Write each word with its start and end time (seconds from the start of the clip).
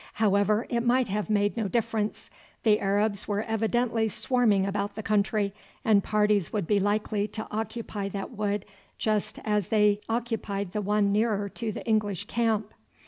However, 0.13 0.65
it 0.67 0.81
might 0.81 1.09
have 1.09 1.29
made 1.29 1.55
no 1.55 1.67
difference. 1.67 2.31
The 2.63 2.79
Arabs 2.79 3.27
were 3.27 3.43
evidently 3.43 4.07
swarming 4.09 4.65
about 4.65 4.95
the 4.95 5.03
country, 5.03 5.53
and 5.85 6.03
parties 6.03 6.51
would 6.51 6.65
be 6.65 6.79
likely 6.79 7.27
to 7.27 7.45
occupy 7.51 8.09
that 8.09 8.31
wood 8.31 8.65
just 8.97 9.37
as 9.45 9.67
they 9.67 9.99
occupied 10.09 10.71
the 10.71 10.81
one 10.81 11.11
nearer 11.11 11.47
to 11.49 11.71
the 11.71 11.85
English 11.85 12.25
camp. 12.25 12.73